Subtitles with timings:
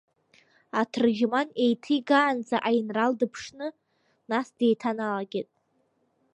[0.79, 3.67] Аҭырџьман еиҭеигаанӡа аинрал дыԥшны,
[4.29, 5.49] нас деиҭаналагеит…